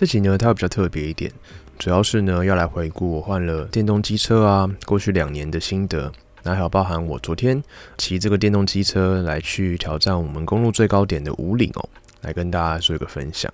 [0.00, 1.30] 这集呢，它比较特别一点，
[1.78, 6.10] 主要是呢要来回顾我换了电动机车啊，过去两年的心得，
[6.42, 7.62] 那还有包含我昨天
[7.98, 11.86] 骑这个电动机车来去挑战我们公路最高点的五岭哦，
[12.22, 13.52] 来跟大家做一个分享。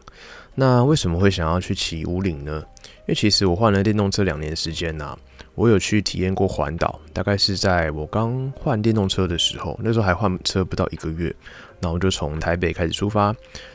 [0.54, 2.62] 那为什么会想要去骑五岭呢？
[2.84, 5.18] 因为其实我换了电动车两年时间呐，
[5.56, 11.34] 我有去体验过环岛，大概是在我刚换电动车的时候，那时候还换车不到一个月，
[11.80, 13.34] 然后就从台北开始出发。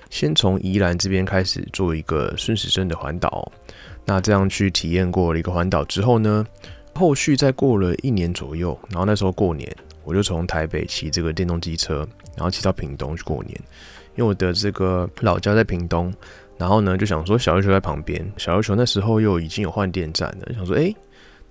[0.09, 3.51] 先从宜兰这边开始做一个顺时针的环岛，
[4.05, 6.45] 那这样去体验过了一个环岛之后呢，
[6.93, 13.55] 后续再过了一年左右，然后那时候过年，我就从台北骑这个电动机车，然后骑到屏东去过年，
[14.15, 16.13] 因为我的这个老家在屏东，
[16.57, 20.93] 然后呢就想说小琉球在旁边，小琉球那时候又已经有换电站了，想说哎，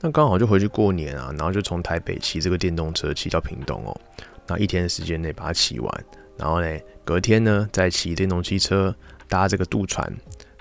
[0.01, 4.01] 那刚好就回去过年啊，然后就从台北骑这个电动车骑到屏东哦，
[4.47, 6.05] 那一天的时间内把它骑完。
[6.39, 8.95] 然后呢，隔天呢，再骑电动机车
[9.29, 10.11] 搭这个渡船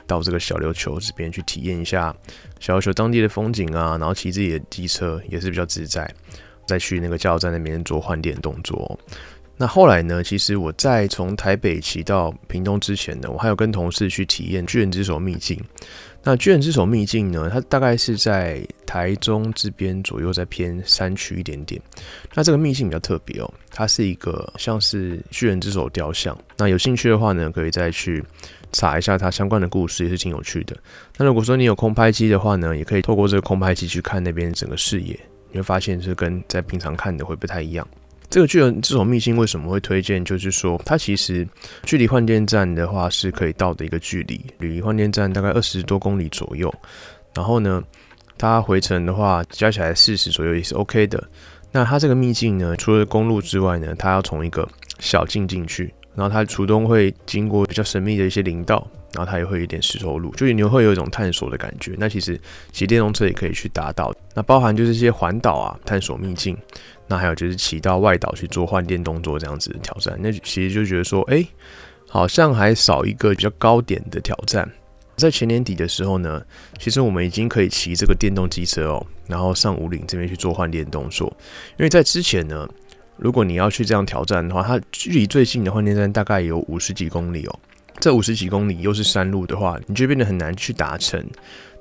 [0.05, 2.13] 到这个小琉球这边去体验一下
[2.59, 3.97] 小琉球当地的风景啊。
[3.97, 6.13] 然后骑自己的机车也是比较自在。
[6.67, 8.99] 再去那个加油站那边做换电动作。
[9.61, 15.61] 那后来呢，其实我在从台北骑到屏东之前呢，我还有跟同事去体验巨人之手秘境。
[16.23, 21.81] 那巨人之手秘境呢，它大概是在台中这边左右，在偏山区一点点。
[22.33, 26.37] 那这个秘境比较特别哦，它是一个像是巨人之手雕像。
[26.57, 28.23] 那有兴趣的话呢，可以再去
[28.71, 30.77] 查一下它相关的故事，也是挺有趣的。
[31.17, 35.19] 那如果说你有空拍机的话呢，也可以透过这个空拍机去看那边整个视野，
[35.51, 37.85] 你会发现是跟在平常看的会不太一样。
[38.29, 40.23] 这个巨人这种秘境为什么会推荐？
[40.23, 41.47] 就是说，它其实
[41.83, 46.73] 距离换电站的话是可以到的一个距离，离换电站大概二十多公里左右。
[47.33, 47.83] 然后呢，
[48.37, 51.23] 它回程的话加起来四十左右也是 OK 的。
[51.71, 54.67] 那它这个秘境呢，除了公路之外呢，它要从一个
[54.99, 61.95] 小径进去，然后它途中会经过比较神秘的一些林道，然后它也会有一点石头路，就你会有一种探索的感觉。
[61.97, 62.39] 那其实
[62.71, 64.13] 骑电动车也可以去达到。
[64.33, 66.57] 那包含就是一些环岛啊，探索秘境。
[67.11, 71.43] 那还有就是骑到外岛去做换电动作这样子的挑战，那其实就觉得说，哎，
[72.07, 74.69] 好像还少一个比较高点的挑战。
[75.15, 76.39] 在前年底的时候呢，
[76.77, 81.35] 其实我们已经可以骑这个电动机车哦，然后上五岭这边去做换电动作。
[81.79, 82.69] 因为在之前呢，
[83.17, 87.59] 如果你要去这样挑战的话，它距离最近的换电站大概有五十几公里哦。
[87.99, 91.23] 这五十几公里又是山路的话，你就变得很难去达成。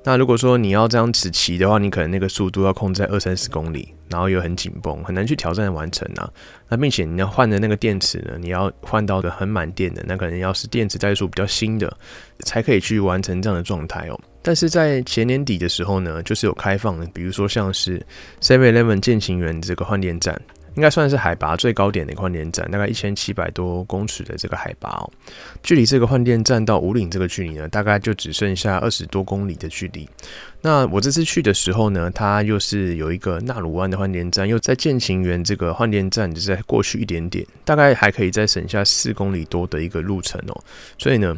[0.01, 6.29] 那如果说你要这样子骑的话，你可能那个速度要控制在二三十公里，然后又很紧绷，很难去挑战完成啊。
[6.69, 11.95] 那并且你要换的那个电池呢，你要换到的很满电的，那可能要是电池代数比较新的，
[12.39, 14.19] 才可以去完成这样的状态哦。
[14.41, 18.01] 但是在前年底的时候呢，就是有开放的，比如说像是
[18.41, 20.41] Seven Eleven 建行园这个换电站。
[20.79, 25.11] 应该算是海拔最高点的换电站，大概一千七百多公尺的这个海拔哦。
[25.61, 30.07] 距离这个换电站到五岭这个距离呢，大概就只剩下二十多公里的距离。
[30.61, 40.63] 那我这次去的时候呢，它又是有一个纳鲁湾的换电站，又在建琴园这个换电站，就在过去一点点，大概还可以再省下四公里多的一个路程哦。
[40.97, 41.37] 所以呢，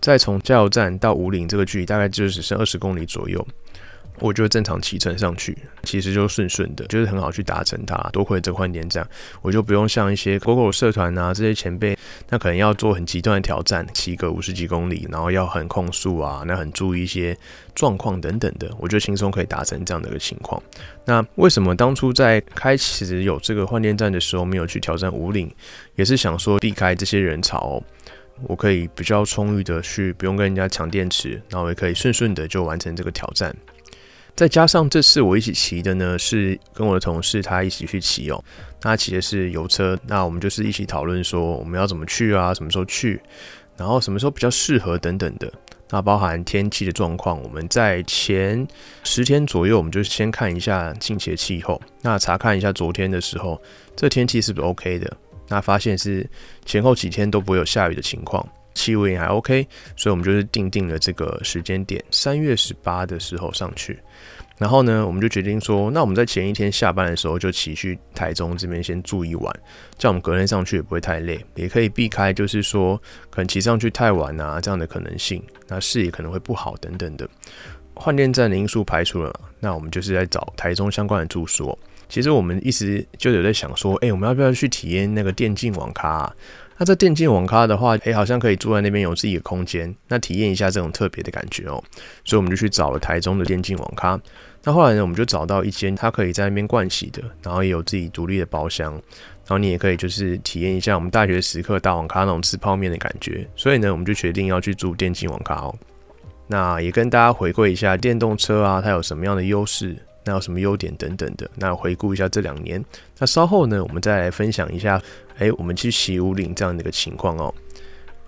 [0.00, 3.46] 再从加油站到五岭这个距离，大概就只剩二十公里左右。
[4.20, 7.96] 我就正常骑乘上去，其实就顺顺的，就是很好去达成它。
[8.12, 9.08] 多亏这换电站，
[9.42, 11.96] 我就不用像一些 GoGo 社团啊这些前辈，
[12.28, 17.36] 那可能要做很极端的挑战，骑个五十几公里，然后要很控速啊，那很注意一些
[17.74, 20.62] 状况等等的，我就轻松可以达成这样的一个情况。
[21.04, 25.50] 那为什么当初在开始有这个换电站的时候，没有去挑战五岭，
[25.94, 27.82] 也是想说避开这些人潮，
[28.44, 33.54] 我可以比较充裕的去，不用跟人家抢电池，然后也可以顺顺的就完成这个挑战。
[34.38, 38.40] 再加上这次我一起骑的呢，是跟我的同事他一起去骑哦。
[38.80, 43.20] 他骑的是油车，那我们就是一起讨论说我们要怎么去啊，什么时候去，
[43.76, 45.52] 然后什么时候比较适合等等的。
[45.90, 48.64] 那包含天气的状况，我们在前
[49.02, 53.60] 十天左右，我们就先看一下近期的气候，那查看一下昨天的时候，
[53.96, 55.16] 这天气是不是 OK 的？
[55.48, 56.24] 那发现是
[56.64, 58.48] 前后几天都不会有下雨的情况。
[58.78, 59.66] 气温还 OK，
[59.96, 63.98] 所以我们就是定定了这个时间点，三月十八的时候上去。
[64.56, 69.60] 然后呢，我们就决定说，那我们在前一天下班的时候就骑去台中这边先住一晚，
[69.96, 72.96] 这样我们隔天上去也不会太累，也可以避开就是说
[73.30, 77.28] 可能骑上去太晚啊这样的可能性，那视野可能会不好等等的。
[77.94, 81.76] 换电站的因素排除了，那我们就是在找台中相关的住宿。
[82.08, 86.32] 其实我们一直就有在想说，哎，我们要不要去体验那个电竞网咖？
[86.78, 91.82] 那在电竞网咖的话，哎，好像可以住在那边有自己的空间，那体验一下这种特别的感觉哦。
[92.24, 94.18] 所以我们就去找了台中的电竞网咖。
[94.62, 103.48] 那后来呢，我们就找到一间，它可以在那边盥洗的，然后也有自己独立的包厢，然后你也可以就是体验一下我们大学时刻大网咖那种吃泡面的感觉。
[103.56, 105.74] 所以呢，我们就决定要去住电竞网咖哦。
[106.46, 109.96] 那也跟大家回馈一下电动车啊，它有什么样的优势，
[110.28, 111.50] 那有什么优点等等的。
[111.54, 112.84] 那回顾一下这两年，
[113.18, 115.00] 那稍后呢，我们再来分享一下，
[115.38, 117.52] 哎，我们去洗五岭这样的一个情况哦。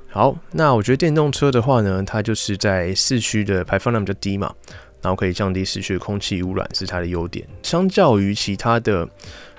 [0.08, 4.52] 好，那我觉得电动车的话呢，它就是在市区的排放量比较低嘛，
[5.02, 7.46] 然后可以降低市区的空气污染，是它的优点。
[7.62, 9.06] 相较于其他的，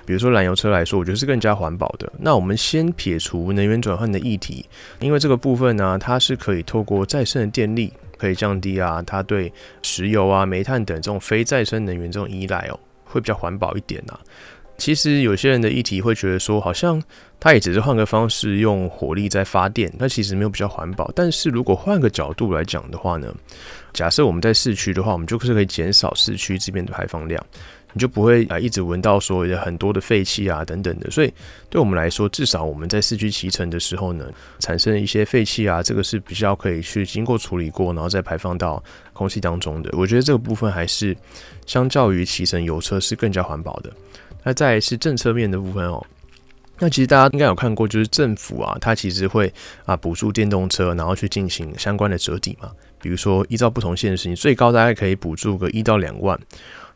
[0.04, 2.12] 比如说燃油车来说，我觉得是更加环保的。
[2.18, 4.66] 那我们先撇除能源转换的议题，
[4.98, 7.92] 因为这个部分呢，它是可以透过再生的电力。
[8.22, 9.52] 可以降低啊，它对
[9.82, 14.18] 石油啊、煤炭等这种非再生能源这种依赖哦，会比较环保一点啊。
[14.78, 17.00] 其实有些人的议题会觉得说，好像
[17.38, 21.10] 它也只是换个方式用火力在发电，那其实没有比较环保。
[21.14, 23.32] 但是如果换个角度来讲的话呢，
[23.92, 27.44] 假设我们在市区的话，我们就是可以减少市区这边的排放量。
[27.92, 31.32] 你就不会啊一直闻到所谓的很多的废气啊等等的，所以
[31.68, 34.26] 对我们来说，至少我们在市区骑乘的时候呢，
[34.58, 39.90] 产生一些废气啊，这个是比较可以去经过处理过，然后再排放到空气当中的。
[39.92, 41.16] 我觉得这个部分还是
[41.66, 43.92] 相较于骑乘油车是更加环保的。
[44.42, 46.04] 那再是政策面的部分哦，
[46.78, 49.52] 那其实大家应该有看过，就是政府啊，它其实会
[49.84, 52.70] 啊补助电动车，然后去进行相关的折抵嘛。
[53.00, 56.38] 比如说依照不同县市，你最高大概可以补助个一到两万。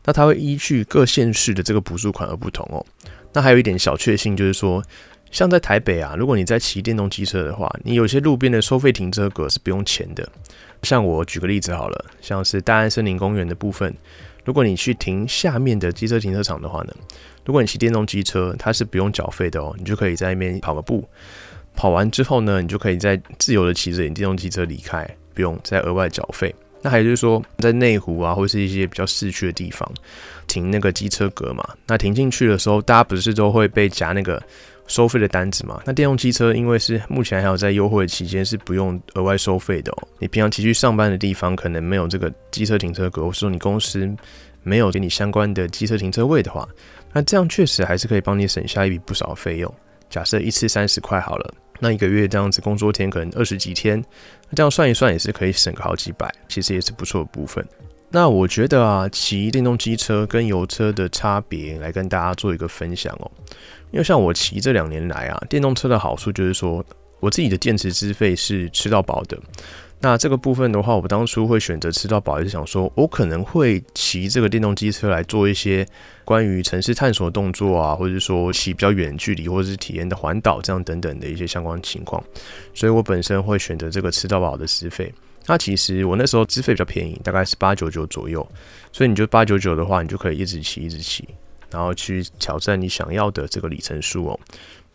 [0.07, 2.83] 那它会依据各县市的这个补助款而不同哦。
[3.33, 4.81] 那还有一点小确幸就是说，
[5.31, 10.27] 像在台北啊，如果你在骑电动机车的话，你有些路边的收费停车格是不用钱的。
[10.83, 13.93] 像我举个例子好了，像是大安森林公园的部分，
[14.45, 16.93] 如果你去停下面的机车停车场的话呢，
[17.45, 21.05] 如果你骑电动机车，它是不用缴费的哦，你就可以在那边跑个步，
[21.75, 26.55] 跑完之后呢，你就可以在自由的骑着你电动机车离开，不用再额外缴费。
[26.81, 29.89] 那还有就是说，在内湖啊，或是一些比较市区的地方
[30.47, 34.41] 停那个机车格嘛，那停进去的时候，大家不是都会被夹那个
[34.85, 35.81] 收费的单子嘛？
[35.85, 40.07] 那电动机车因为是目前还有在优惠期间，是不用额外收费的哦。
[40.19, 44.09] 你平常骑去上班的地方可能没有这个机车停车格，或是说你公司
[44.63, 46.67] 没有给你相关的机车停车位的话，
[47.11, 49.73] 那这样确实还是可以帮你省下一笔不少费用。
[50.09, 51.53] 假设一次三十块好了。
[51.79, 54.03] 那一个月这样子工作天可能二十几天，
[54.55, 57.65] 这样算一算也是可以省个好几百，其实也是不错的部分。
[58.09, 63.29] 那我觉得啊，骑电动机车跟油车的差别来跟大家做一个分享哦。
[63.91, 66.83] 因为像我骑这两年来啊，电动车的好处就是说，
[67.19, 69.37] 我自己的电池资费是吃到饱的。
[69.99, 75.83] 那这个部分的话，我当初会选择吃到饱，也是想说，我可能会骑这个电动机车来做一些
[76.23, 82.23] 关于城市探索动作啊，或者说骑比较远距离，或者是体验的环岛这样等等的一些相关情况，
[82.75, 85.11] 所以我本身会选择这个吃到饱的资费。
[85.47, 88.47] 那其实我那时候资费比较便宜，大概是八九九左右，
[88.91, 91.27] 所以你就八九九的话，你就可以一直骑一直骑，
[91.71, 94.39] 然后去挑战你想要的这个里程数哦。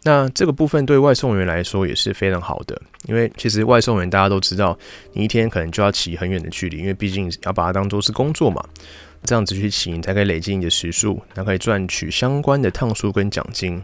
[0.05, 4.77] 那这个部分对外送员来说也是非常好的，因为其实外送员大家都知道，
[5.13, 8.63] 你一天可能就要骑很远的距离，因为毕竟要把它当做是工作嘛。
[9.25, 13.81] 这样子去骑，你才可以累积你的时数，才可以赚取相关的趟数跟奖金。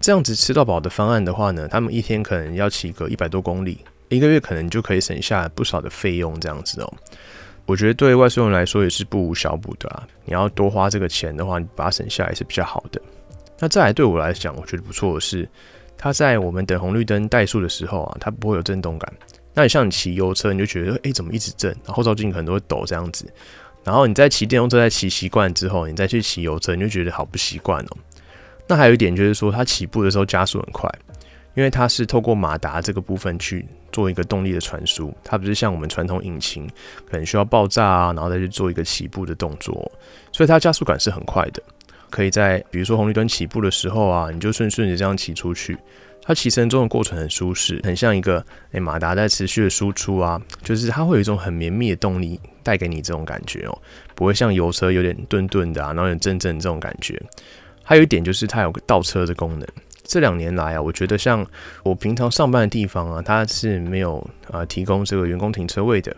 [0.00, 3.76] 这样子吃到饱的方案的话呢，他们一天可能要骑个一百多公里，
[4.08, 6.40] 一个月可能就可以省下不少的费用。
[6.40, 6.90] 这样子哦，
[7.66, 10.08] 我觉得对外送员来说也是不无小补的啊。
[10.24, 12.98] 你要多花这个钱的话，你把它省下来是比较好的。
[13.60, 15.48] 那再来对我来讲，我觉得不错的是，
[15.96, 19.12] 它在我们等红绿灯怠速的时候啊，它不会有震动感。
[19.52, 21.70] 那你像你骑油车，你就觉得哎，怎么一直震？
[21.84, 23.30] 然后后照镜可能都会抖这样子。
[23.84, 27.96] 然后你在骑电动车在骑习惯之后，你再去骑油车，你就觉得好不习惯哦。
[28.66, 30.88] 那还有一点就是说，它起步的时候加速很快，
[31.54, 36.68] 因为它是透过马达这个部分去做一个动力的传输，它不是像我们传统引擎
[37.10, 39.74] 可能需要爆炸啊，然后再去做一个起步的动作，
[40.30, 41.62] 所以它加速感是很快的。
[42.10, 45.78] 可以在比如说红绿灯起步的时候啊，你就顺顺着这样骑出去。
[46.22, 53.78] 它骑乘中的过程很舒适，很像一个诶马达在持续的输出啊，就是它会有一种很绵密的动力带给你这种感觉哦，
[54.14, 57.20] 不会像油车有点顿顿的啊，然后有阵阵这种感觉。
[57.82, 59.66] 还有一点就是它有个倒车的功能。
[60.04, 61.44] 这两年来啊，我觉得像
[61.82, 66.14] 我平常上班的地方啊，它是没有啊提供这个员工停车位的。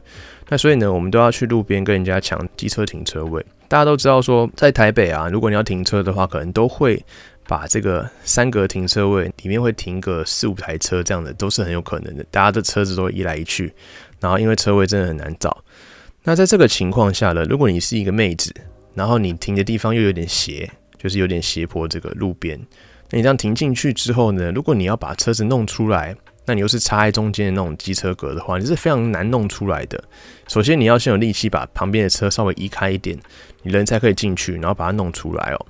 [0.48, 3.44] 那所以呢，我们都要去路边跟人家抢机车停车位。
[3.72, 7.02] 大家都知道说，在台北啊，如果你要停车的话，可能都会
[7.48, 12.22] 把这个三格停车位里面会停个四五台车，这样的都是很有可能的。
[12.30, 13.72] 大家的车子都会移来移去，
[14.20, 15.64] 然后因为车位真的很难找。
[16.22, 18.54] 那在这个情况下呢，如果你是一个妹子，
[18.92, 22.60] 然后你停的地方又有点斜，就是有点斜坡这个路边，
[23.08, 26.14] 那你这样停进去之后呢，如果你要把车子弄出来，
[26.44, 30.02] 那你又是插在中间的那种机车格的话，你是非常难弄出来的。
[30.48, 33.18] 首先你要先有力气把旁边的车稍微移开一点，
[33.62, 35.66] 你人才可以进去，然后把它弄出来哦。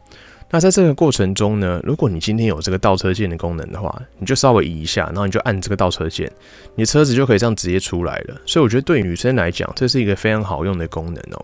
[0.50, 6.31] 那在这个过程中呢，如果你今天有这个倒车键的功能的话，你就稍微移一下，然后你就按这个倒车键，
[6.75, 8.41] 你的车子就可以这样直接出来了。
[8.45, 11.43] 所以我觉得对女生来讲，这是一个非常好用的功能哦，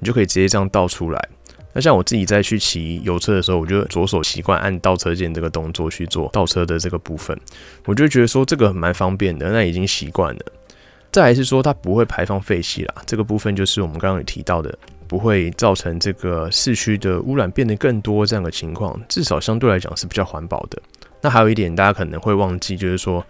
[0.00, 1.28] 你就可以直接这样倒出来。
[1.72, 7.38] 那像我自己在去骑油车的时候，我就左手习惯按倒车键这个动作去做倒车的这个部分，
[7.86, 10.40] 我就觉得说这个蛮方便的，那已经习惯了。
[11.12, 14.72] 再来是说它不会排放废气啦，这个部分就是我们刚刚有提到的，
[15.08, 20.80] 不会造成这个市区的污染变得更多这样的情况，至少相对来讲是比较环保的。
[21.20, 23.24] 那还有一点大家可能会忘记，就是说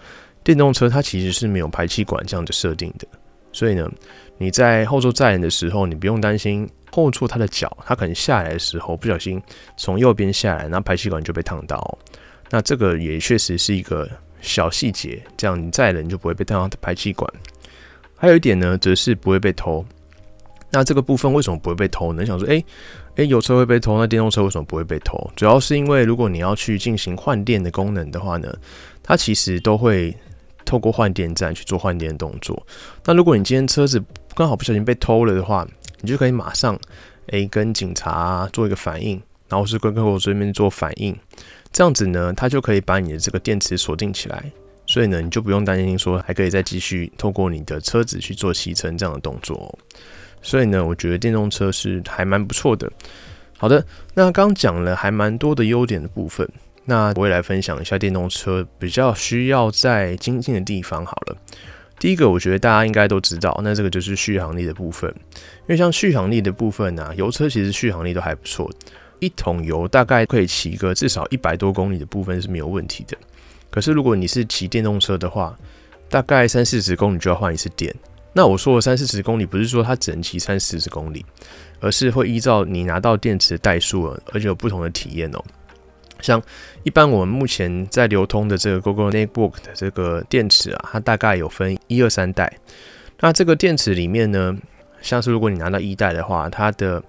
[0.45, 3.09] 电动车它其实是没有排气管这样的设定的，
[3.51, 3.91] 所以呢，
[4.37, 9.43] 你在后座载人的时候，你不用担心后座它的脚，它可能下来的时候不小心
[9.77, 11.99] 从右边下来，然后排气管就被烫到。
[12.51, 14.09] 那这个也确实是一个
[14.41, 17.31] 小细节，这样你载人就不会被烫到排气管。
[18.17, 19.85] 还有一点呢，则是不会被偷。
[20.73, 22.25] 那这个部分为什么不会被偷呢？
[22.25, 22.65] 想说，诶
[23.17, 25.19] 诶，有车会被偷，那电动车为什么不会被偷？
[25.35, 28.55] 主要是因为如果你要去进行换电的功能的话呢，
[29.03, 30.17] 它其实都会
[30.65, 32.65] 透过换电站去做换电动作。
[33.05, 34.01] 那如果你今天车子
[34.35, 35.67] 刚好不小心被偷了的话，
[36.01, 36.79] 你就可以马上
[37.27, 41.17] 诶跟警察做一个反应，然后是跟客户这边做反应，
[41.73, 44.45] 这样子呢，它就可以把你的这个电池锁定起来。
[44.87, 49.79] 所以呢，你就不用担心说还可以再继续透过你的车子去做骑乘这样的动作。
[50.43, 52.91] 所以呢，我觉得电动车是还蛮不错的。
[53.57, 56.49] 好的，那刚讲了还蛮多的优点的部分，
[56.85, 61.07] 那我也来分享一下电动车比较需要在精进的地方。
[61.07, 61.37] 好了，
[62.01, 65.09] 第一个我觉得大家应该都知道，那这个就是续航力的部分。
[65.35, 68.69] 因为像续航力的部分呢，油车其实续航力都还不错，
[69.19, 73.17] 一桶油大概可以骑个至少一百多公里的部分是没有问题的。
[73.71, 75.55] 可是，如果你是骑电动车的话，
[76.09, 77.95] 大概三四十公里就要换一次电。
[78.33, 81.25] 那我说的三四十公里，不是说它只能骑三四十公里，
[81.81, 85.45] 而是会依照你拿到电池的代数，而且有不同的体验哦。
[86.23, 86.43] 像
[86.83, 92.53] 一般我们目前在流通的这个 Google Netbook 的这个电池啊，它大概有分一二三代。
[93.21, 94.57] 那这个电池里面呢，
[95.03, 97.03] 像是如果你拿到一代的话，它的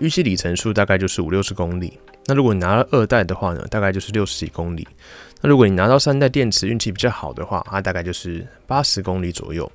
[0.00, 1.98] 预期里程数大概就是五六十公里。
[2.26, 4.86] 那如果你拿到二代的话呢，大概就是六十几公里。
[5.40, 9.70] 那如果你拿到三代电池，运气比较好的话，它大概就是八十公里左右。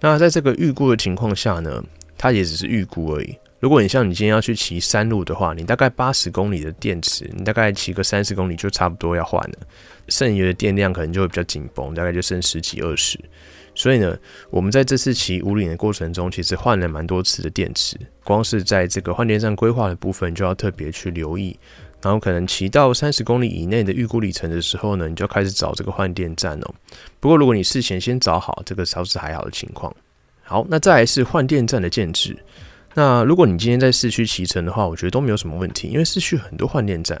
[0.00, 1.82] 那在这个预估的情况下呢，
[2.16, 3.36] 它也只是预估而已。
[3.62, 9.58] 如果你像你今天要去骑山路的话，你大概八十公里的电池，你大概骑个三十公里就差不多要换了，
[10.08, 13.16] 剩余的电量可能就会比较紧绷，大概就剩十几二十。
[13.72, 14.18] 所以呢，
[14.50, 21.56] 我们在这次骑五岭的过程中，其实换了蛮多次的电池，光是在这个换电站规划的部分，就要特别去留意。
[22.02, 26.74] 然后可能骑到三十公里以内的预估里程的时候呢，你就开始找这个换电站哦。
[27.20, 29.94] 不过如果你事前先找好，这个倒是还好的情况。
[30.42, 32.36] 好，那再来是换电站的建制。
[32.94, 37.20] 那如果你今天在市区骑乘的话，我觉得都没有什么问题，因为市区很多换电站。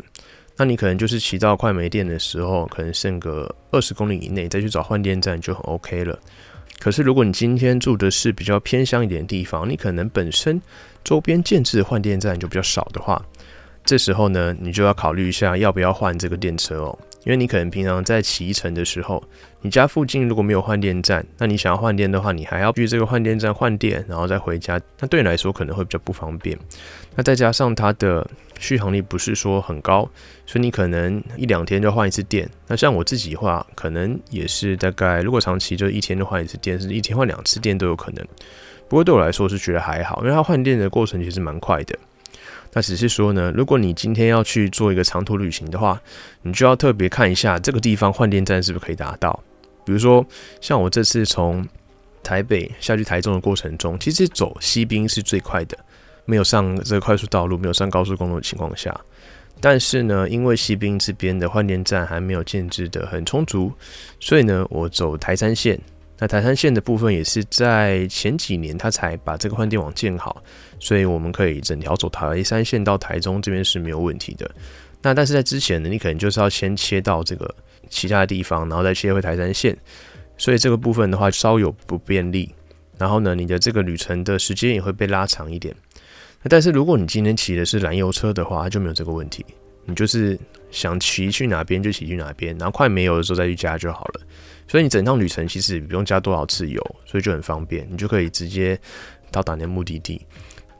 [0.56, 6.18] 那你可能就是骑到快没电的时候，可能剩个二十公里以内再去找换电站就很 OK 了。
[6.78, 10.60] 可是如果你今天住的是比较偏乡一点的地方，你可能本身
[11.02, 13.24] 周边建制的换电站就比较少的话。
[13.84, 19.22] 这时候呢，你就要考虑一下要不要换这个电车哦，因为你可能平常在骑乘的时候，
[19.60, 26.56] 你家附近如果没有换电站，那你想要换电的话，你还要去这个换电站换电，然后再回家，那对你来说可能会比较不方便。
[27.16, 28.24] 那再加上它的
[28.58, 30.08] 续航力不是说很高，
[30.46, 32.48] 所以你可能一两天就换一次电。
[32.68, 38.24] 那像我自己的话，可能也是大概如果长期就一天就换一次电，甚至一天换两次电都有可能。
[38.88, 41.98] 不过对我来说是觉得还好，因为它换电的过程其实蛮快的。
[42.74, 46.00] 那只是说呢，如果你今天要去做一个长途旅行的话，
[46.42, 49.38] 你就要特别看一下这个地方换电站是不是可以达到。
[49.84, 50.24] 比如说，
[50.60, 51.66] 像我这次从
[52.22, 55.76] 台北下去台中的过程中，其实走西滨是最快的，
[56.24, 58.98] 没有上这个快速道路，没有上高速公路的情况下。
[59.60, 63.72] 但是呢，因为西滨这边的换电站还没有建制的很充足，
[64.18, 65.78] 所以呢，我走台山线。
[66.22, 70.40] 那台山线的部分也是在前几年，它才把这个换电网建好，
[70.78, 74.48] 所以我们可以整条走台山线到台中这边是没有问题的。
[75.02, 77.52] 那但是在之前呢，你可能就是要先切到这个
[77.90, 79.76] 其他的地方，然后再切回台山线，
[80.38, 82.54] 所以这个部分的话稍有不便利。
[82.98, 85.74] 然后呢，你的这个旅程的时间也会被拉长一点。
[86.44, 89.44] 那但是如果你今天骑的是燃油车的话，就没有这个问题，
[89.86, 90.38] 你就是
[90.70, 94.20] 想骑去哪边就骑去哪边，然后快没油的时候再去加就好了。
[94.72, 98.80] 所以你整趟旅程其实不用加多少次油，所以就很方便，你就可以直接
[99.30, 100.18] 到达你的目的地。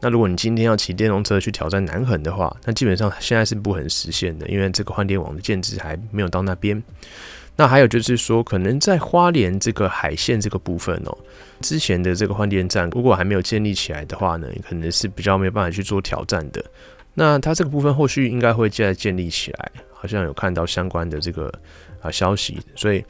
[0.00, 6.82] 那如果你今天要骑电动车去挑战南横的话，那基本上现在是不很实现的，因为这个换电网的建制还没有到那边。
[7.54, 11.14] 那还有就是说，可能在花莲这个海线这个部分哦，
[11.60, 16.64] 之前的这个换电站如果还没有建立起来的话呢，可能是比较没有办法去做挑战的。
[17.12, 21.52] 那它这个部分后续应该会再建立起来，好像有看到相关的这个
[22.00, 23.04] 啊消息，所以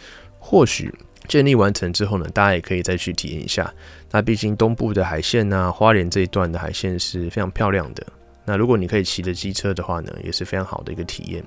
[0.44, 0.92] 或许
[1.28, 3.72] 建立完成之后呢，大家也可以再去体验一下。
[4.10, 8.04] 那毕竟东部的海线呐，花莲这一段的海线是非常漂亮的。
[8.44, 11.42] 那如果你可以骑着机车的话呢，也是非常好的一个体验。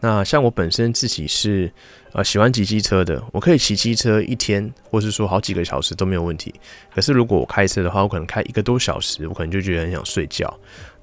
[0.00, 1.72] 那像我本身自己是
[2.12, 6.52] 呃喜欢骑机车的，我可以骑机车一天，或是说好几个小时都没有问题。
[6.92, 10.52] 可是如果我开车的话，我可能开一个多小时，我可能就觉得很想睡觉，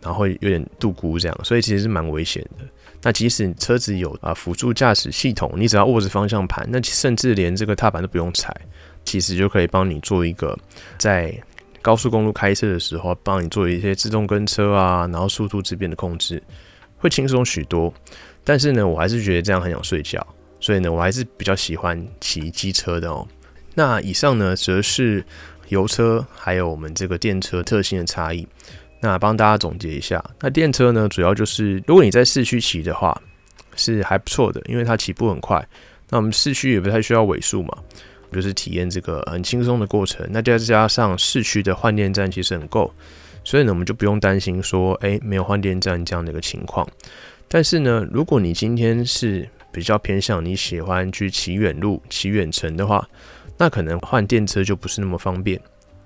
[0.01, 2.65] 然后有点度孤这样，所以其实是蛮危险的。
[3.03, 8.55] 那即使车子有啊辅助驾驶系统，你只要握着方向盘，那甚至连这个踏板都不用踩，
[9.03, 10.57] 其实就可以帮你做一个
[10.97, 11.33] 在
[11.81, 16.41] 高速公路开车的时候，帮你做一些自动跟车啊，然后速度这边的控制，
[16.97, 17.91] 会轻松许多。
[18.43, 20.25] 但是呢，我还是觉得这样很想睡觉，
[20.59, 23.27] 所以呢，我还是比较喜欢骑机车的哦。
[23.73, 25.25] 那以上呢，则是
[25.69, 28.47] 油车还有我们这个电车特性的差异。
[29.01, 33.19] 那帮大家总结一下，那电车呢，主要就是如果你在市区骑的话，
[33.75, 35.67] 是还不错的，因为它起步很快。
[36.09, 37.75] 那我们市区也不太需要尾数嘛，
[38.31, 40.27] 就是体验这个很轻松的过程。
[40.29, 42.93] 那再加上市区的换电站其实很够，
[43.43, 46.87] 所以呢，我们就不用担心说，哎，没有换电站这样的一个情况。
[47.47, 53.03] 但是呢，如果你今天是比较偏向你喜欢去骑远路、骑远程的话，
[53.57, 55.59] 那可能换电车就不是那么方便。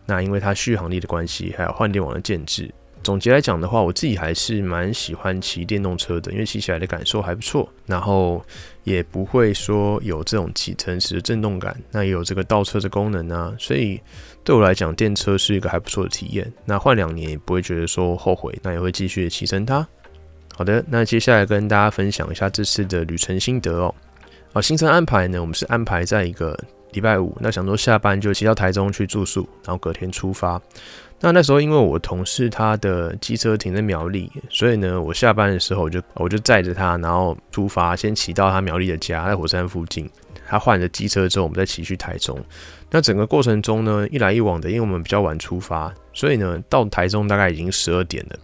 [0.05, 2.71] 那因为它续航力的关系，还有换电网的建制。
[3.05, 8.43] 总结来讲的话，我自己还是蛮喜欢骑电动车的，因为骑起来的感受还不错，然后
[8.83, 11.79] 也不会说有这种骑乘时的震动感。
[11.91, 14.01] 那也有这个倒车的功能啊，所以
[14.43, 16.51] 对我来讲，电车是一个还不错的体验。
[16.65, 19.87] 那换两年也不会觉得说后悔，那也会继续的骑乘它。
[20.55, 23.93] 好的，那接下来跟大家分享一下这次的旅程心得哦。
[24.51, 26.57] 好，行程安排呢，我们是安排在一个
[26.93, 30.59] 礼拜五，那想说下班就骑到台中去住宿，然后隔天出发。
[31.21, 40.09] 那那时候因为我同事他的机车停在苗栗，所以呢，我下班的时候我就我就载着他，然后出发，先骑到他苗栗的家，在火山附近。
[40.47, 42.39] 他换了机车之后，我们再骑去台中。
[42.91, 48.37] 那整个过程中呢，一来一往的，因为我们比较晚出发，所以呢，到台中大概已经十二点了。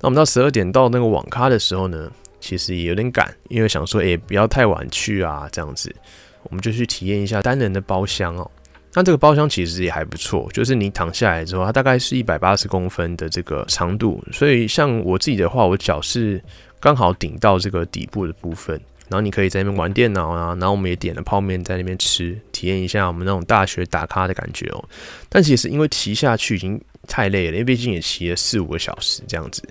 [0.00, 5.94] 那我们到十二点到那个网咖的时候呢，其实也有点赶，因为想说，哎，不要太晚去啊，这样子，
[6.42, 8.50] 我们就去体验一下单人的包厢哦。
[8.98, 16.42] 那这个包厢其实也还不错，就是你躺下来之后，它大概是一百八十公分的这个长度，所以像我自己的话，我脚是
[16.80, 18.74] 刚好顶到这个底部的部分，
[19.08, 24.84] 然后你可以在那边玩电脑啊，然后我们也点了泡面在那边吃，体验一下我们那种大学打卡的感觉哦。
[25.28, 26.80] 但其实因为骑下去已经。
[27.06, 29.62] 太累了，因为毕竟也骑了四五个小时这样子，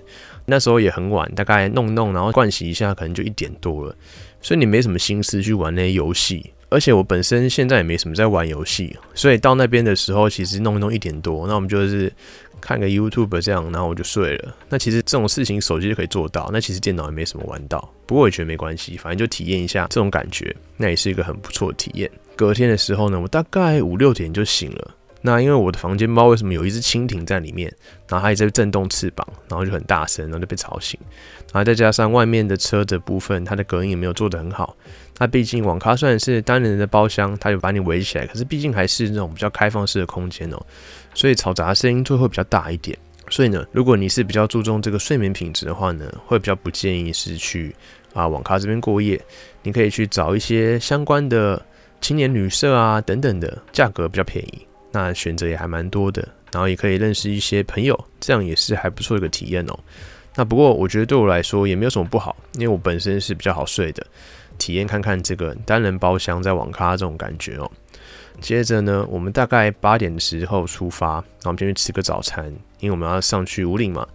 [0.44, 3.94] 那时候也很晚，大概弄弄，然后盥洗一下，可能就一点多了，
[4.42, 6.50] 所以你没什么心思去玩那些游戏。
[6.70, 12.12] 而且我本身现在也没什么在玩游戏，所以到那边的时候，其实弄一弄一点多，那我们就是
[12.60, 14.54] 看个 YouTube 这样，然后我就睡了。
[14.68, 22.10] 那其实这种事情手机就可以做到，那其实电脑也没什么玩到，不过我也觉得没关系，反正就体验一下这种感觉，那也是一个很不错的体验。
[22.36, 24.94] 隔天的时候呢，我大概五六点就醒了。
[25.20, 27.72] 那因为我的房间不知道为什么有一只蜻蜓在里面，
[28.08, 30.98] 然后它也在震动翅膀，然后就很大声，然后就被吵醒。
[31.52, 34.76] 然后再加上外面的车的部分，它的隔音也没有做得很好。
[35.18, 40.62] 那毕竟网咖虽然是单人的包厢，它有把你围起来，可是毕竟还是那种比较开放式的空间哦，
[41.14, 42.96] 所以嘈杂声音就会比较大一点。
[43.28, 47.74] 所以呢，如果你是比较注重这个睡眠品质的话呢，会比较不建议是去
[48.14, 49.20] 啊网咖这边过夜。
[49.64, 51.60] 你可以去找一些相关的
[52.00, 54.67] 青年旅社啊等等的，价格比较便宜。
[54.92, 59.78] 那选择也还蛮多的，然后也可以认识一些朋友，这样也是还不错一个体验哦。
[60.34, 64.06] 那不过我觉得对我来说也没有什么不好，因为我本身是比较好睡的，
[64.56, 67.70] 体验看看这个单人包厢在网咖这种感觉哦。
[68.40, 72.46] 接着呢，我们大概八点的时候出发，然后我们先去吃个早餐，
[72.78, 74.06] 因为我们要上去五岭嘛。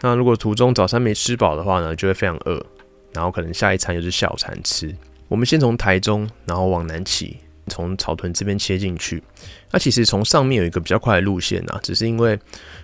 [0.00, 2.64] 那如果途中早餐没吃饱的话呢，就会非常饿，
[3.12, 4.94] 然后可能下一餐又是下午餐吃。
[5.28, 7.36] 我们先从台中，然后往南骑。
[7.68, 9.22] 从草屯这边切进去，
[9.70, 12.32] 那其实从上面有一个比较快的路线啊，只是因为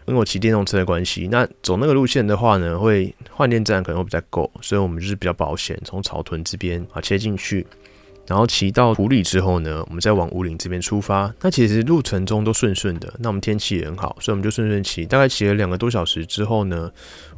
[0.06, 7.66] 因为我骑电动车的关系，那走那个路线的话呢，会换电站可能会比较够，所以我们就是比较保险，从草屯这边啊切进去。
[8.24, 11.34] 然后骑到湖里之后呢，我们再往五岭这边出发。
[11.40, 15.04] 那其实路程中都顺顺的，那我们天气也很好，所以我们就顺顺骑。
[15.04, 16.90] 大概骑了两个多小时之后呢，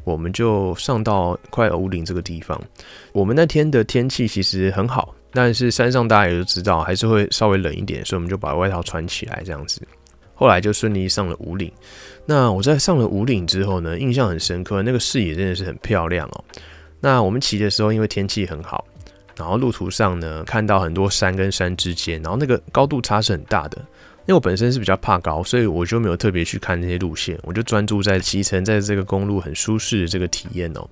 [0.05, 2.61] 我们就上到快五岭这个地方。
[3.13, 9.83] 我们那天的天气其实很好，但是山上大家也都知道，还是会稍微冷一点，所以我们就把外套穿起来这样子。
[10.35, 11.71] 后来就顺利上了五岭。
[12.27, 16.45] 那我在上了五岭之后呢，印象很深刻，那个视野真的是很漂亮哦。
[17.01, 18.85] 那我们骑的时候，因为天气很好。
[19.37, 23.79] 然后路途上呢，看到很多山跟山之间，然后那个高度差是很大的。
[24.27, 30.89] 因为我本身是比较怕高，所以我就没有特别去看那些路线，我就专注在骑乘在这个公路很舒适的这个体验哦。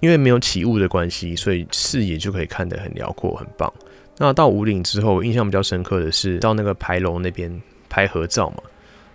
[0.00, 3.72] 因为没有起雾的关系，所以视野就可以看得很辽阔，很棒。
[4.18, 8.56] 那到五岭之后，印象比较深刻的是到那个牌楼那边拍合照嘛，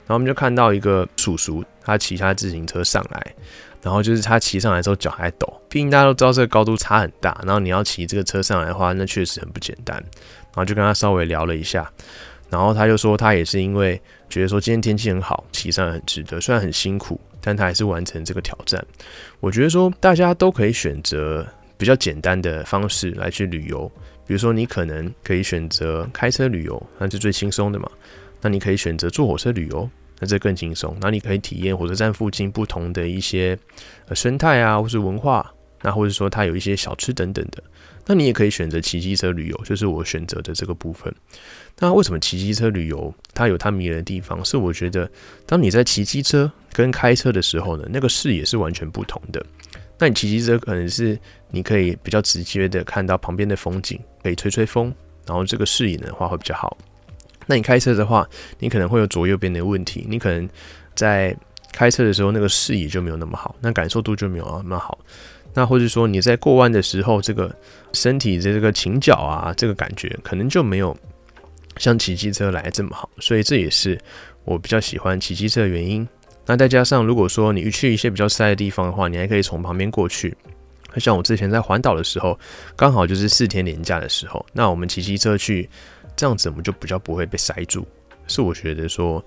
[0.05, 3.35] 然后我们就看到一个叔叔，他骑他自行车上来。
[3.81, 7.39] 然后就是他骑上来之后脚还抖，毕竟大家都知道这个高度差很大。
[7.45, 9.95] 然后你要骑这个车上来的话，那确实很不简单。
[9.95, 11.87] 然后就跟他稍微聊了一下，
[12.49, 16.41] 然后他就说他也是因为觉得说今天天气很好，骑上来很值得。
[16.41, 18.83] 虽然很辛苦，但他还是完成这个挑战。
[19.39, 21.45] 我觉得说大家都可以选择
[21.77, 23.87] 比较简单的方式来去旅游，
[24.25, 27.87] 比如说你可能可以选择开车旅游，那是最轻松的嘛。
[28.41, 29.87] 那你可以选择坐火车旅游。
[30.17, 33.57] 那这更轻松，那你可以体验火车站附近不同的一些
[34.13, 35.53] 生态啊，或是文化，
[35.85, 37.63] 那或者说它有一些小吃等等的。
[38.07, 41.13] 那你也可以选择骑机车旅游，就是我选择的这个部分。
[41.77, 44.43] 那为什么骑机车旅游它有它迷人的地方？
[44.43, 45.07] 是我觉得
[45.45, 49.45] 当你在骑机车跟开车的时候呢，那个视野是完全不同的。
[49.99, 51.17] 那你骑机车可能是
[51.51, 54.91] 你可以比较直接的看到旁边的风景，可以吹吹风，
[55.27, 56.75] 然后这个视野的话会比较好。
[57.45, 58.27] 那你开车的话，
[58.59, 60.49] 你可能会有左右边的问题，你可能
[60.95, 61.35] 在
[61.71, 64.97] 开车的时候那个视野就没有那么好，那感受度就没有那么好。
[65.55, 67.51] 那或者说你在过弯的时候，这个
[67.93, 70.95] 身体的这个倾角啊，这个感觉可能就没有
[71.77, 73.09] 像骑机车来这么好。
[73.19, 73.99] 所以这也是
[74.43, 76.07] 我比较喜欢骑机车的原因。
[76.45, 80.37] 那再加上如果说你去一些比较塞的地方的话，你还可以从旁边过去。
[80.97, 82.37] 像我之前在环岛的时候，
[82.75, 85.67] 刚好就是四天连假的时候，那我们骑机车去。
[86.17, 87.85] 这样子我们就比较不会被塞住，
[88.25, 89.21] 是我觉得说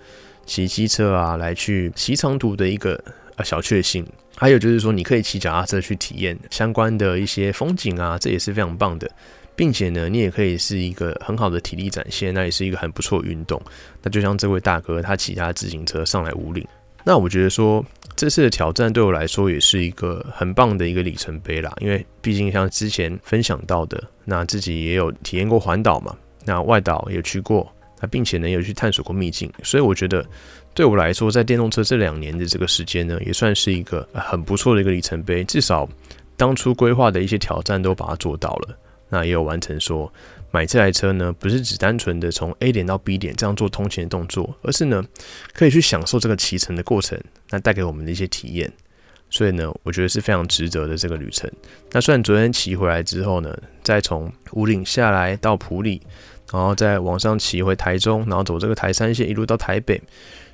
[0.46, 2.98] 骑机车啊来去骑长途的一个
[3.38, 4.06] 呃小确幸。
[4.36, 9.10] 还有就是说你可以骑脚踏车去体验相关的一些风景啊，这也是非常棒的，
[9.56, 13.60] 并且呢你也可以是一个很好的体力展现，那也是一个很不错运动。
[14.02, 16.64] 那就像这位大哥他骑他的自行车上来五岭，
[17.02, 26.16] 那我觉得说这次的挑战对我来说也是一个很棒的一个里程碑啦，因为毕竟像之前分享到的，那自己也有体验过环岛嘛。
[26.44, 27.70] 那外岛也去过，
[28.00, 30.24] 那并且呢有去探索过秘境，所以我觉得
[30.78, 35.42] 对我来说，在电动车这两年的这个时间呢，也算是一个很不错的一个里程碑。
[35.42, 35.88] 至少
[36.36, 40.12] 当初规划的一些挑战都把它做到了，那也有完成说
[40.52, 45.04] 买这台车呢，不是只单纯的从 A 点到 B 点这样做通勤的动作，而是呢
[45.52, 48.72] 可以去享受这个骑乘的过程，那带给我们的一些体验。
[49.30, 51.50] 所以呢，我觉得是非常值得的这个旅程。
[51.90, 56.00] 那虽然昨天骑回来之后呢，再从五岭下来到埔里。
[56.50, 60.00] 然后再往上骑回台中，然后走这个台山线一路到台北。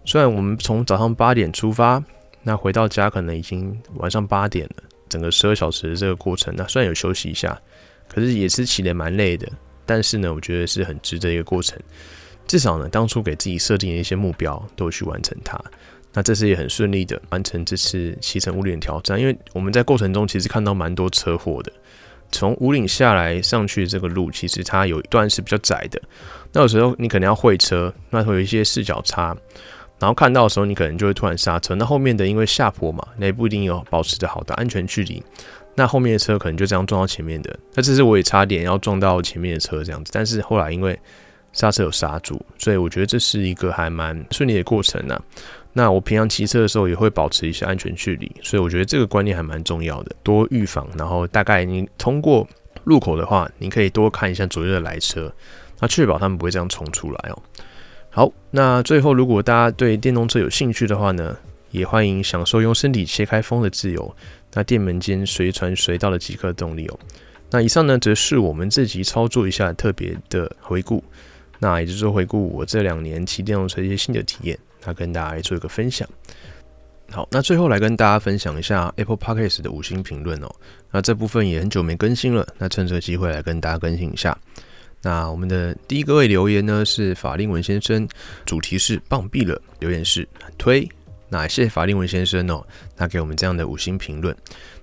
[0.05, 2.03] 虽然我们从早上八点出发，
[2.43, 4.83] 那回到家可能已经晚上八点了。
[5.09, 7.57] 整个十二小时的这个过程，那虽然有休息一下，
[8.09, 9.49] 可是也是骑得蛮累的。
[9.87, 11.79] 但是呢，我觉得是很值得一个过程。
[12.47, 15.59] 至少呢，当初给自己设定的一些目标都去完成它。
[16.13, 19.21] 那这次也很顺利的完成这次骑乘五岭挑战。
[19.21, 21.73] 因为我们在过程中其实看到蛮多车祸的。
[22.33, 26.01] 从五岭下来上去这个路，其实它有一段是比较窄的。
[26.53, 29.37] 那有时候你可能要会车，那会有一些视角差，
[29.99, 31.75] 然后看到的时候你可能就会突然刹车。
[31.75, 35.23] 那后面的因为下坡嘛，那也不一定有保持着好的安全距离，
[35.75, 37.59] 那后面的车可能就这样撞到前面的。
[37.75, 40.99] 那这次我也差点要撞到前面的车这样子，但是后来因为
[41.53, 45.19] 刹车有刹住，所以我觉得这是一个还蛮顺利的过程呢。
[45.73, 50.15] 那我平常骑车的时候也会保持一些安全距离，所以我觉得这个观念还蛮重要的。
[50.23, 52.47] 多预防，然后大概你通过
[52.85, 55.33] 路口的话，你可以多看一下左右的来车，
[55.81, 57.43] 那确保他们不会这样冲出来哦。
[58.15, 61.37] 好，那最后如果大家对电动车有兴趣的话呢，
[61.73, 64.17] 也欢迎享受用身体切开风的自由，
[64.53, 66.99] 那电门间随传随到的即刻动力哦。
[67.51, 71.03] 那以上呢，则是我们这集操作一下特别的回顾，
[71.59, 74.57] 那也就是说回顾我这两年骑电动车一些新的体验。
[74.85, 76.09] 那跟大家做一个分享。
[77.11, 80.55] 好，那最后来跟大家分享一下 Apple Podcast 的五星评论哦。
[80.93, 84.39] 那这部分也很久没更新了，那趁这个机会来跟大家更新一下。
[85.05, 88.09] 那我们的第一个位留言呢是法令文先生，
[88.47, 90.89] 主题是棒毙了，留言是推。
[91.29, 94.35] 那谢谢法令文先生哦，他给我们这样的五星评论。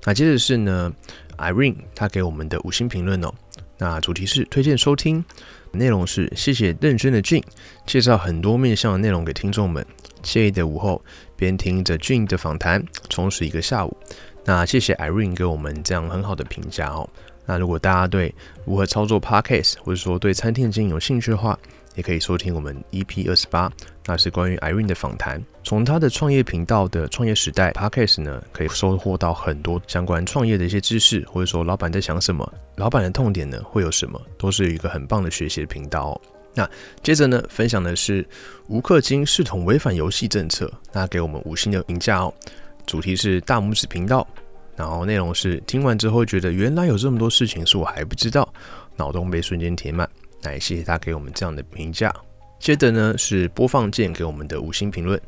[0.04, 0.94] 那接着是呢
[1.38, 3.34] Irene，他给我们的五星评论哦。
[3.78, 5.26] 那主题是推荐收听，
[5.72, 7.44] 内容是谢谢认真的俊
[7.88, 9.84] 介绍很多面向的内容给听众们。
[10.22, 11.04] 惬意的午后，
[11.36, 13.98] 边听着俊的访谈，充实一个下午。
[14.46, 17.10] 那谢谢 Irene 给我们这样很好的评价哦。
[17.46, 18.34] 那如果大家对
[18.66, 21.58] 如何操作 Podcast，或者说对餐厅经营有兴趣的话，
[21.96, 23.72] 也可以收听我们 EP 二十八，
[24.06, 25.44] 那是关于 Irene 的访谈。
[25.64, 36.12] 从他的创业频道的创业时代 Podcast 呢，可以收获到很多相关创业的一些知识，或者说老板在想什么，老板的痛点呢会有什么，都是一个很棒的学习的频道。
[36.12, 36.22] 哦
[36.54, 36.70] 那
[37.02, 38.28] 接着呢，分享的是
[38.68, 42.34] 吴克金视同违反游戏政策，那给我们五星的评价哦。
[42.86, 44.28] 主题是大拇指频道，
[44.82, 48.52] 然后内容是听完之后觉得原来有这么多事情是我还不知道，
[48.96, 50.10] 脑洞被瞬间填满。
[50.42, 52.12] 那也谢谢他给我们这样的评价。
[52.60, 55.22] 接着呢是播放键给我们的五星评论。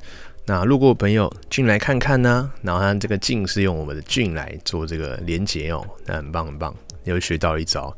[0.43, 7.95] 那路过朋友进来看看呢，然后他这个进是用我们的进来做这个连接哦，那很棒很棒，又学到一招。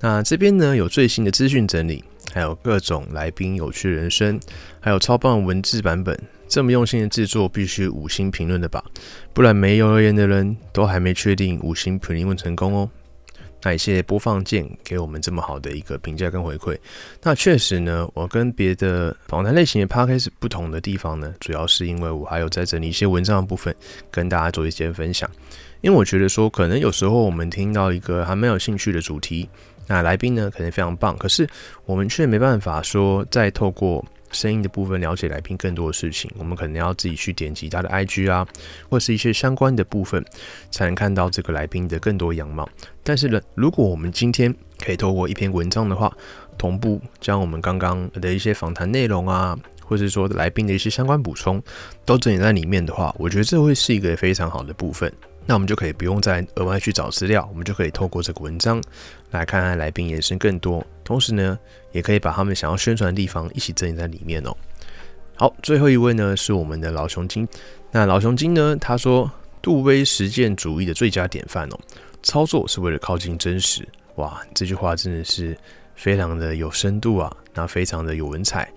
[0.00, 2.02] 那这边呢有最新的资讯整理，
[2.34, 4.40] 还有各种来宾有趣人生，
[4.80, 6.18] 还有超棒文字版本。
[6.48, 8.84] 这么用心的制作，必须五星评论的吧？
[9.32, 12.90] 不然没有留言的人都还没确定五星评论成功哦。
[13.62, 16.76] 那也谢谢播放键给我们这么好的一个评价跟回馈。
[17.22, 23.74] 那确实呢，我跟别的访谈类型的 podcast 不同的地方呢，主要是因为我还有在整理一些文章的部分，
[24.10, 25.30] 跟大家做一些分享。
[25.80, 29.48] 因为我觉得说，可能有时候我们听到一个还蛮有兴趣的主题，
[29.86, 31.48] 那来宾呢可能非常棒，可是
[31.84, 34.04] 我们却没办法说再透过。
[34.32, 38.44] 声音的部分了解来宾更多的事情，我们可能要自己去点击他的 IG 啊，
[38.90, 40.24] 或是一些相关的部分，
[40.72, 42.68] 才能看到这个来宾的更多样貌。
[43.04, 44.52] 但是呢，如果我们今天
[44.84, 46.12] 可以透过一篇文章的话，
[46.58, 51.62] 同步将我们刚刚的一些访谈内容啊，或者说来宾的一些相关补充，
[52.04, 55.12] 都整理在里面的话，我觉得这会是一个非常好的部分。
[55.46, 58.82] 那我们就可以不用再额外去找资料，我们就可以透过这个文章
[59.30, 61.58] 来看看来宾延伸更多，同时呢，
[61.92, 64.56] 也可以把他们想要宣传的地方一起整理在里面哦。
[65.36, 67.46] 好，最后一位呢是我们的老熊精。
[67.90, 69.30] 那老熊精呢，他说
[69.60, 71.78] 杜威实践主义的最佳典范哦，
[72.22, 73.86] 操作是为了靠近真实。
[74.14, 75.56] 哇，这句话真的是
[75.94, 78.72] 非常的有深度啊，那非常的有文采。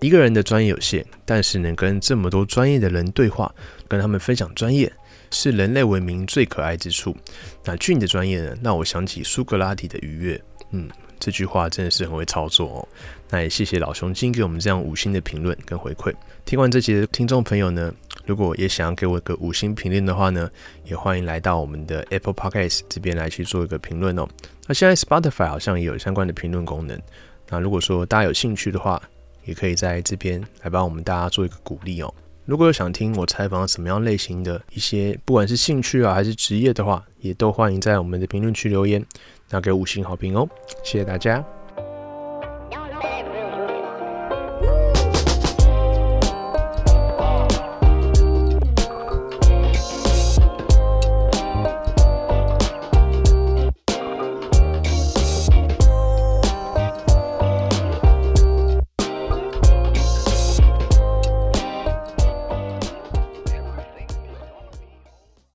[0.00, 3.52] 一个人的专业有限，但是能跟这么多专业的人对话，
[3.88, 4.92] 跟他们分享专业。
[5.32, 7.16] 是人类文明最可爱之处。
[7.64, 10.40] 那俊的专业呢，让我想起苏格拉底的愉悦。
[10.70, 12.88] 嗯，这句话真的是很会操作哦。
[13.28, 16.14] 那也谢谢老熊精给我们这样五星的评论跟回馈。
[16.44, 17.92] 听完这节的听众朋友呢，
[18.26, 20.50] 如果也想要给我一个五星评论的话呢，
[20.84, 24.28] 也欢迎来到我们的 Apple Podcast 这边来去做一个评论哦。
[24.66, 27.00] 那现在 Spotify 好像也有相关的评论功能。
[27.48, 29.00] 那如果说大家有兴趣的话，
[29.44, 32.12] 也可以在这边来帮我们大家做一个鼓励哦。
[32.44, 39.04] 如果有想听我采访什么样类型的一些，不管是兴趣啊还是职业的话，也都欢迎在我们的评论区留言，
[39.50, 40.48] 那给五星好评哦，
[40.82, 41.44] 谢谢大家。